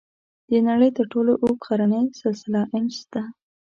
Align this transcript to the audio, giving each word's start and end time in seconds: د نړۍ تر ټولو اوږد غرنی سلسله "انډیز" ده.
د 0.49 0.51
نړۍ 0.67 0.89
تر 0.97 1.05
ټولو 1.11 1.31
اوږد 1.43 1.65
غرنی 1.67 2.01
سلسله 2.21 2.61
"انډیز" 2.75 3.03
ده. 3.13 3.23